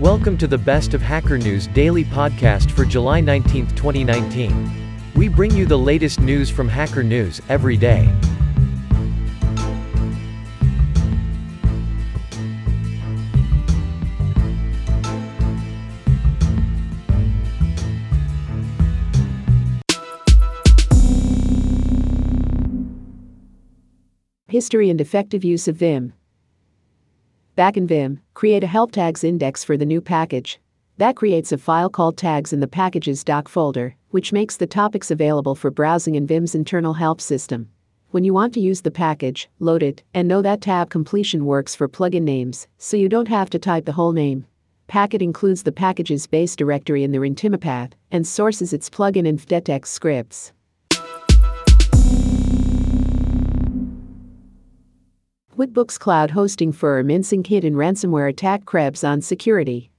[0.00, 4.92] Welcome to the Best of Hacker News daily podcast for July 19, 2019.
[5.14, 8.06] We bring you the latest news from Hacker News every day.
[24.46, 26.12] History and effective use of Vim.
[27.56, 30.60] Back in Vim, create a help tags index for the new package.
[30.98, 35.10] That creates a file called tags in the packages doc folder, which makes the topics
[35.10, 37.70] available for browsing in Vim's internal help system.
[38.10, 41.74] When you want to use the package, load it, and know that tab completion works
[41.74, 44.44] for plugin names, so you don't have to type the whole name.
[44.86, 49.86] Packadd includes the package's base directory in the runtimepath and sources its plugin and ftdetect
[49.86, 50.52] scripts.
[55.56, 59.90] QuickBooks Cloud hosting firm iNSYNQ hid in ransomware attack Krebs on security.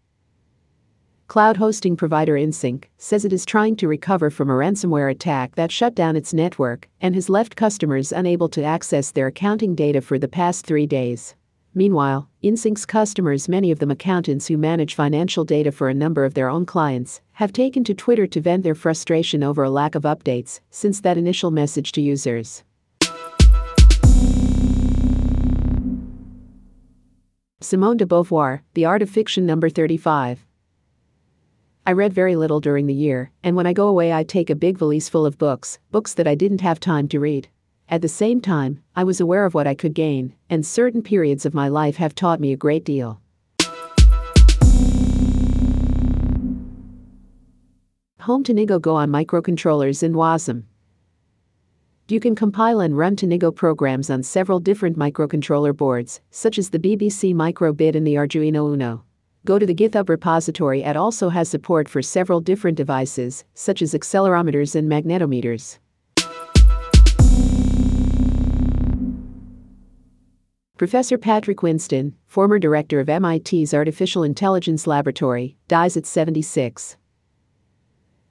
[1.28, 5.72] Cloud hosting provider iNSYNQ says it is trying to recover from a ransomware attack that
[5.72, 10.20] shut down its network and has left customers unable to access their accounting data for
[10.20, 11.34] the past three days.
[11.74, 16.36] Meanwhile, iNSYNQ's customers, many of them accountants who manage financial data for a number of
[16.36, 20.04] their own clients, have taken to Twitter to vent their frustration over a lack of
[20.04, 22.64] updates since that initial message to users.
[27.60, 30.46] Simone de Beauvoir, The Art of Fiction, number 35.
[31.88, 34.56] I read very little during the year, and when I go away, I take a
[34.56, 37.48] big valise full of books, books that I didn't have time to read.
[37.90, 41.48] At the same time, I was aware of what I could gain, and certain periods
[41.48, 43.20] of my life have taught me a great deal.
[48.20, 50.66] Home to Nigo Go on microcontrollers in Wasm.
[52.10, 56.80] You can compile and run TinyGo programs on several different microcontroller boards, such as the
[56.80, 59.04] BBC Microbit and the Arduino Uno.
[59.44, 63.94] Go to the GitHub repository it also has support for several different devices, such as
[63.94, 65.80] accelerometers and magnetometers.
[70.78, 76.96] Professor Patrick Winston, former director of MIT's Artificial Intelligence Laboratory, dies at 76.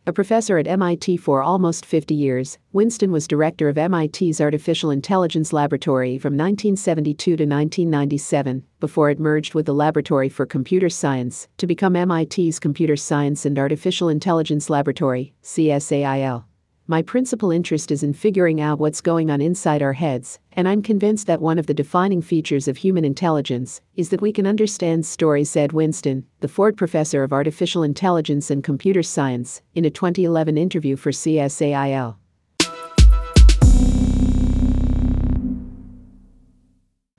[0.09, 5.53] A professor at MIT for almost 50 years, Winston was director of MIT's Artificial Intelligence
[5.53, 11.67] Laboratory from 1972 to 1997, before it merged with the Laboratory for Computer Science to
[11.67, 16.45] become MIT's Computer Science and Artificial Intelligence Laboratory, CSAIL.
[16.89, 20.83] My principal interest is in figuring out what's going on inside our heads, and I'm
[20.83, 25.05] convinced that one of the defining features of human intelligence is that we can understand
[25.05, 30.57] stories, said Winston, the Ford Professor of Artificial Intelligence and Computer Science, in a 2011
[30.57, 32.15] interview for CSAIL.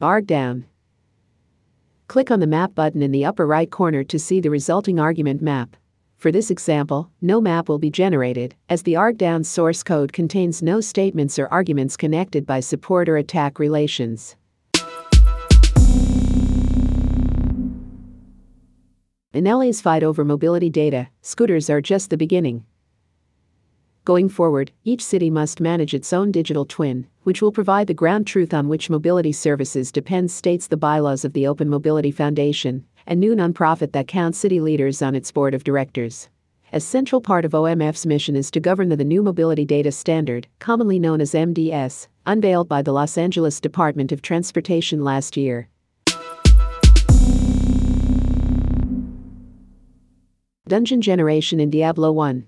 [0.01, 0.63] Argdown.
[2.07, 5.41] Click on the Map button in the upper right corner to see the resulting argument
[5.41, 5.75] map.
[6.17, 10.81] For this example, no map will be generated, as the Argdown source code contains no
[10.81, 14.35] statements or arguments connected by support or attack relations.
[19.31, 22.65] In LA's fight over mobility data, scooters are just the beginning.
[24.03, 28.25] Going forward, each city must manage its own digital twin, which will provide the ground
[28.25, 33.15] truth on which mobility services depend, states the bylaws of the Open Mobility Foundation, a
[33.15, 36.27] new nonprofit that counts city leaders on its board of directors.
[36.73, 40.99] A central part of OMF's mission is to govern the New Mobility Data Standard, commonly
[40.99, 45.69] known as MDS, unveiled by the Los Angeles Department of Transportation last year.
[50.67, 52.45] Dungeon generation in Diablo 1.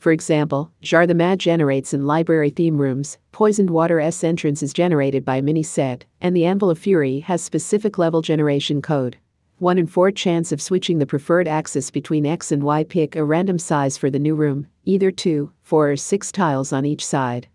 [0.00, 4.72] For example, Zhar the Mad generates in library theme rooms, Poisoned Water S entrance is
[4.72, 9.18] generated by mini set, and the Anvil of Fury has specific level generation code.
[9.58, 12.82] 1 in 4 chance of switching the preferred axis between X and Y.
[12.84, 16.86] Pick a random size for the new room, either 2, 4 or 6 tiles on
[16.86, 17.46] each side.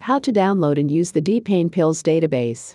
[0.00, 2.74] How to download and use the D-Pain Pills database.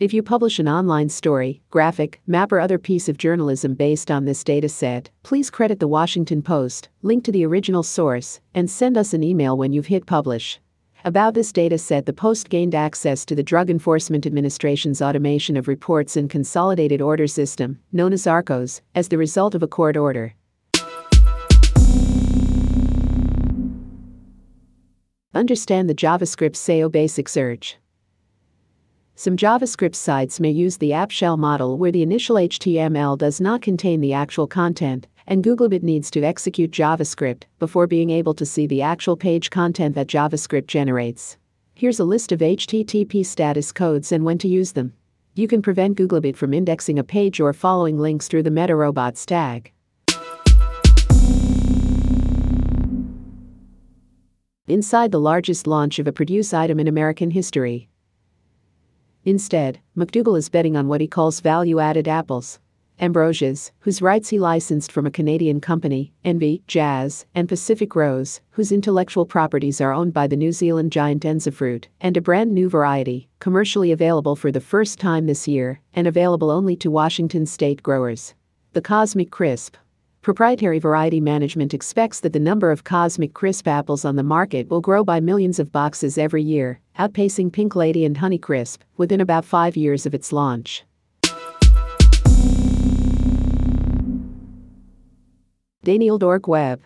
[0.00, 4.26] If you publish an online story, graphic, map, or other piece of journalism based on
[4.26, 8.96] this data set, please credit the Washington Post, link to the original source, and send
[8.96, 10.60] us an email when you've hit publish.
[11.04, 15.66] About this data set, the Post gained access to the Drug Enforcement Administration's automation of
[15.66, 20.34] reports and consolidated order system, known as ARCOS, as the result of a court order.
[25.34, 27.78] Understand the JavaScript SEO Basic Search.
[29.18, 33.62] Some JavaScript sites may use the app shell model where the initial HTML does not
[33.62, 38.68] contain the actual content, and Googlebot needs to execute JavaScript before being able to see
[38.68, 41.36] the actual page content that JavaScript generates.
[41.74, 44.92] Here's a list of HTTP status codes and when to use them.
[45.34, 49.26] You can prevent Googlebot from indexing a page or following links through the meta robots
[49.26, 49.72] tag.
[54.68, 57.88] Inside the largest launch of a produce item in American history.
[59.24, 62.58] Instead, McDougal is betting on what he calls value added apples.
[63.00, 68.72] Ambrosia's, whose rights he licensed from a Canadian company, Envy, Jazz, and Pacific Rose, whose
[68.72, 73.28] intellectual properties are owned by the New Zealand giant Enzafruit, and a brand new variety,
[73.38, 78.34] commercially available for the first time this year, and available only to Washington state growers.
[78.72, 79.76] The Cosmic Crisp.
[80.20, 84.80] Proprietary Variety Management expects that the number of Cosmic Crisp apples on the market will
[84.80, 89.76] grow by millions of boxes every year, outpacing Pink Lady and Honeycrisp within about five
[89.76, 90.84] years of its launch.
[95.84, 96.82] Daniel Org Web.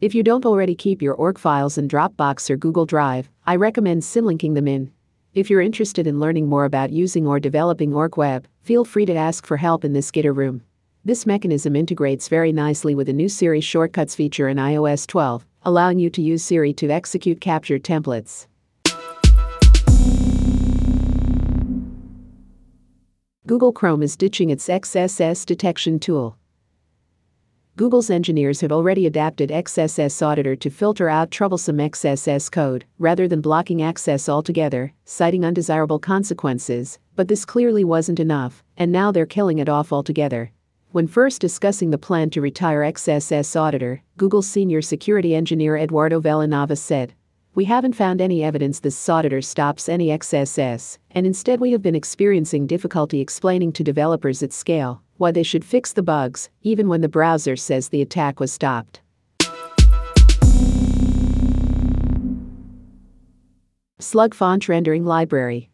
[0.00, 4.02] If you don't already keep your org files in Dropbox or Google Drive, I recommend
[4.02, 4.90] symlinking them in.
[5.32, 9.14] If you're interested in learning more about using or developing Org Web, feel free to
[9.14, 10.62] ask for help in this Gitter room.
[11.06, 15.98] This mechanism integrates very nicely with the new Siri Shortcuts feature in iOS 12, allowing
[15.98, 18.46] you to use Siri to execute captured templates.
[23.46, 26.38] Google Chrome is ditching its XSS detection tool.
[27.76, 33.42] Google's engineers have already adapted XSS Auditor to filter out troublesome XSS code, rather than
[33.42, 39.58] blocking access altogether, citing undesirable consequences, but this clearly wasn't enough, and now they're killing
[39.58, 40.50] it off altogether.
[40.94, 46.46] When first discussing the plan to retire XSS Auditor, Google's senior security engineer Eduardo Vela
[46.46, 47.14] Nava said,
[47.56, 51.96] we haven't found any evidence this auditor stops any XSS, and instead we have been
[51.96, 57.00] experiencing difficulty explaining to developers at scale why they should fix the bugs, even when
[57.00, 59.00] the browser says the attack was stopped.
[63.98, 65.70] Slug Font Rendering Library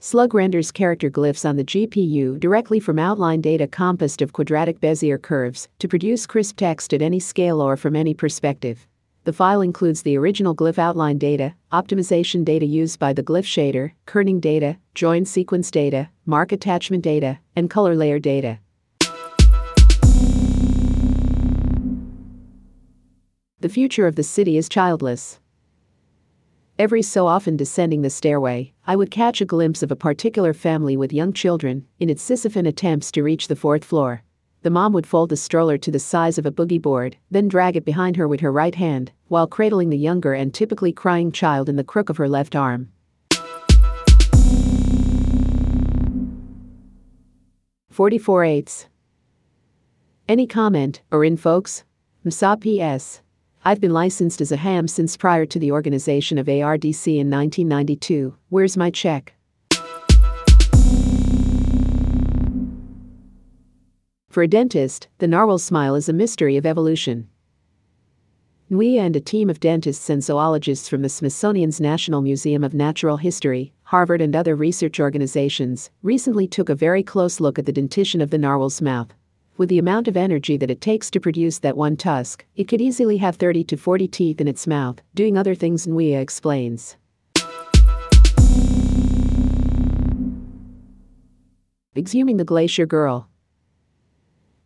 [0.00, 5.20] Slug renders character glyphs on the GPU directly from outline data composed of quadratic Bezier
[5.20, 8.86] curves to produce crisp text at any scale or from any perspective.
[9.24, 13.90] The file includes the original glyph outline data, optimization data used by the glyph shader,
[14.06, 18.60] kerning data, join sequence data, mark attachment data, and color layer data.
[23.58, 25.40] The future of the city is childless.
[26.78, 30.96] Every so often descending the stairway, I would catch a glimpse of a particular family
[30.96, 34.22] with young children in its Sisyphean attempts to reach the fourth floor.
[34.62, 37.74] The mom would fold the stroller to the size of a boogie board, then drag
[37.74, 41.68] it behind her with her right hand, while cradling the younger and typically crying child
[41.68, 42.92] in the crook of her left arm.
[47.90, 48.86] Forty-four eighths.
[50.28, 51.82] Any comment, or in folks?
[52.24, 53.20] Msa P.S.
[53.68, 58.34] I've been licensed as a ham since prior to the organization of ARDC in 1992.
[58.48, 59.34] Where's my check?
[64.30, 67.28] For a dentist, the narwhal smile is a mystery of evolution.
[68.70, 73.18] We and a team of dentists and zoologists from the Smithsonian's National Museum of Natural
[73.18, 78.22] History, Harvard, and other research organizations recently took a very close look at the dentition
[78.22, 79.12] of the narwhal's mouth.
[79.58, 82.80] With the amount of energy that it takes to produce that one tusk, it could
[82.80, 86.96] easily have 30 to 40 teeth in its mouth, doing other things, Nweeia explains.
[91.96, 93.28] Exhuming the Glacier Girl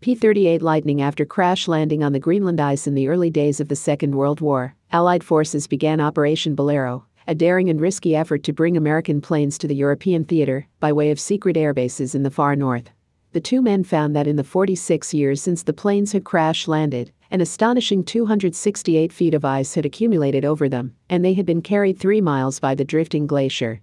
[0.02, 3.68] P 38 Lightning after crash landing on the Greenland ice in the early days of
[3.68, 8.52] the Second World War, Allied forces began Operation Bolero, a daring and risky effort to
[8.52, 12.54] bring American planes to the European theater by way of secret airbases in the far
[12.54, 12.90] north.
[13.32, 17.12] The two men found that in the 46 years since the planes had crash landed,
[17.30, 21.98] an astonishing 268 feet of ice had accumulated over them, and they had been carried
[21.98, 23.80] three miles by the drifting glacier.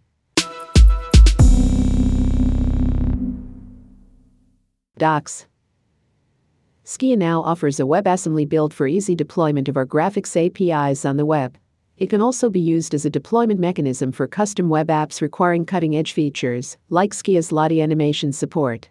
[4.99, 5.47] Docs
[6.85, 11.25] Skia now offers a WebAssembly build for easy deployment of our graphics APIs on the
[11.25, 11.57] web.
[11.97, 15.95] It can also be used as a deployment mechanism for custom web apps requiring cutting
[15.95, 18.89] edge features, like Skia's Lottie animation support.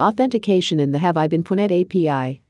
[0.00, 2.40] Authentication in the Have I Been Pwned API.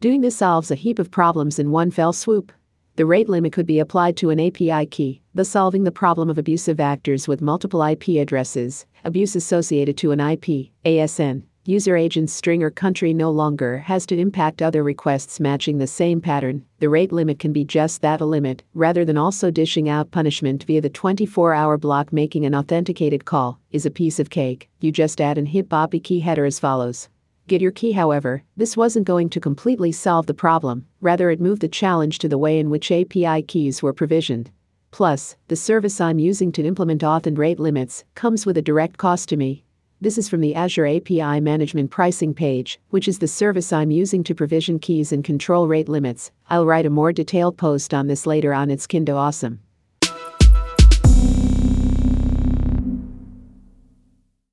[0.00, 2.52] Doing this solves a heap of problems in one fell swoop.
[2.94, 6.38] The rate limit could be applied to an API key, thus solving the problem of
[6.38, 11.42] abusive actors with multiple IP addresses, abuse associated to an IP, ASN.
[11.64, 16.20] User agent string or country no longer has to impact other requests matching the same
[16.20, 16.64] pattern.
[16.80, 20.64] The rate limit can be just that a limit, rather than also dishing out punishment
[20.64, 22.12] via the 24 hour block.
[22.12, 24.70] Making an authenticated call is a piece of cake.
[24.80, 27.08] You just add an hip key header as follows
[27.46, 31.62] Get your key, however, this wasn't going to completely solve the problem, rather, it moved
[31.62, 34.50] the challenge to the way in which API keys were provisioned.
[34.90, 38.96] Plus, the service I'm using to implement auth and rate limits comes with a direct
[38.98, 39.61] cost to me.
[40.02, 44.24] This is from the Azure API Management Pricing page, which is the service I'm using
[44.24, 46.32] to provision keys and control rate limits.
[46.50, 48.68] I'll write a more detailed post on this later on.
[48.68, 49.60] It's kinda awesome.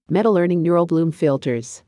[0.08, 1.82] Meta Learning Neural Bloom Filters.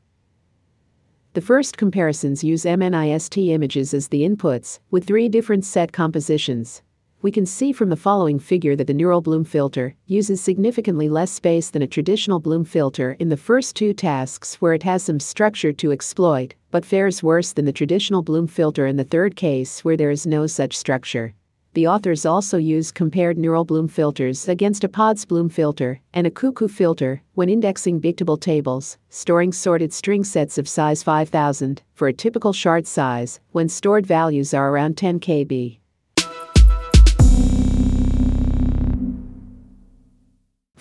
[1.33, 6.81] The first comparisons use MNIST images as the inputs, with three different set compositions.
[7.23, 11.29] We can see from the following figure that the neural bloom filter uses significantly less
[11.29, 15.19] space than a traditional bloom filter in the first two tasks where it has some
[15.19, 19.83] structure to exploit, but fares worse than the traditional bloom filter in the third case
[19.83, 21.35] where there is no such structure.
[21.75, 26.31] The authors also use compared neural bloom filters against a PODS bloom filter and a
[26.31, 32.13] cuckoo filter when indexing bigtable tables, storing sorted string sets of size 5000 for a
[32.13, 35.80] typical shard size when stored values are around 10 KB.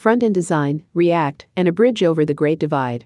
[0.00, 3.04] Front end design, React, and a bridge over the Great Divide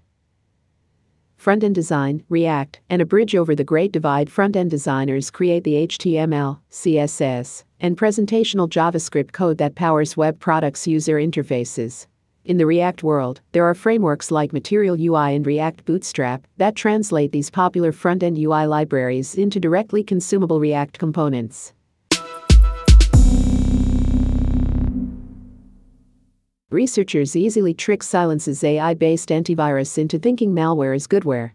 [1.37, 6.61] front-end design, React, and a bridge over the Great Divide front-end designers create the HTML,
[6.71, 12.07] CSS, and presentational JavaScript code that powers web products user interfaces.
[12.45, 17.33] In the React world, there are frameworks like Material UI and React Bootstrap that translate
[17.33, 21.74] these popular front-end UI libraries into directly consumable React components.
[26.75, 31.53] Researchers easily trick Cylance's AI based antivirus into thinking malware is goodware.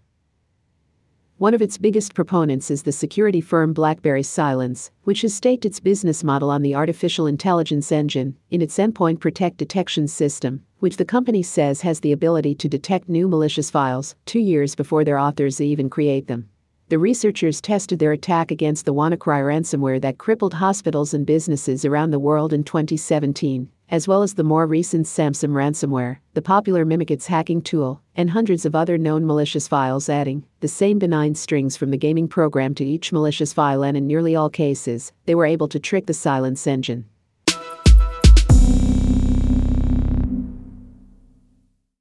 [1.38, 5.81] One of its biggest proponents is the security firm BlackBerry Cylance, which has staked its
[5.81, 11.03] business model on the artificial intelligence engine in its endpoint protect detection system, which the
[11.03, 15.59] company says has the ability to detect new malicious files two years before their authors
[15.59, 16.47] even create them.
[16.88, 22.11] The researchers tested their attack against the WannaCry ransomware that crippled hospitals and businesses around
[22.11, 27.25] the world in 2017 as well as the more recent SamSam ransomware, the popular Mimikatz
[27.25, 31.89] hacking tool, and hundreds of other known malicious files adding the same benign strings from
[31.91, 35.67] the gaming program to each malicious file and in nearly all cases, they were able
[35.67, 37.05] to trick the Cylance engine.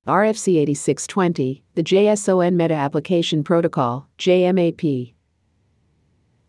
[0.07, 5.13] RFC 8620, the JSON Meta Application Protocol, JMAP,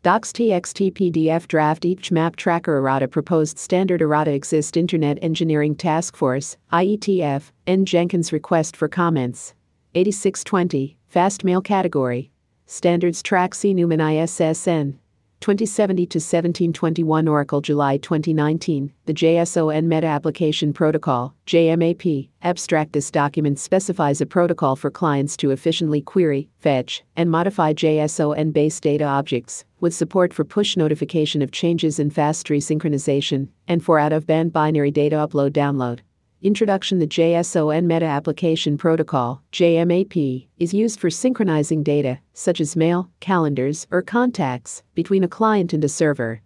[0.02, 6.56] DocsTXT PDF draft each map tracker errata proposed standard errata exist Internet Engineering Task Force,
[6.72, 7.84] IETF, N.
[7.86, 9.54] Jenkins request for comments.
[9.96, 12.32] 8620, FastMail category.
[12.66, 13.74] Standards track C.
[13.74, 14.98] Newman ISSN.
[15.42, 23.58] 2070 to 1721 Oracle July 2019 The JSON Meta Application Protocol JMAP abstract this document
[23.58, 29.64] specifies a protocol for clients to efficiently query, fetch, and modify JSON based data objects
[29.82, 34.54] with support for push notification of changes in fast resynchronization and for out of band
[34.54, 36.00] binary data upload download
[36.42, 43.10] Introduction The JSON Meta Application Protocol, JMAP, is used for synchronizing data, such as mail,
[43.20, 46.42] calendars, or contacts, between a client and a server.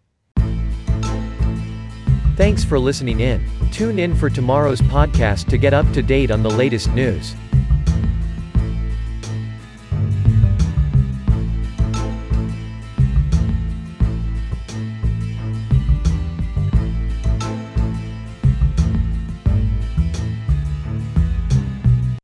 [2.36, 3.46] Thanks for listening in.
[3.72, 7.36] Tune in for tomorrow's podcast to get up to date on the latest news.